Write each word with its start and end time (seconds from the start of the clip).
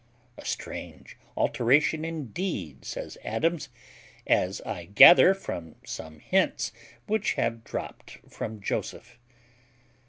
"A 0.35 0.43
strange 0.43 1.15
alteration 1.37 2.03
indeed," 2.03 2.85
says 2.85 3.19
Adams, 3.23 3.69
"as 4.25 4.59
I 4.61 4.85
gather 4.85 5.35
from 5.35 5.75
some 5.85 6.17
hints 6.17 6.71
which 7.05 7.33
have 7.33 7.63
dropped 7.63 8.17
from 8.27 8.61
Joseph." 8.61 9.19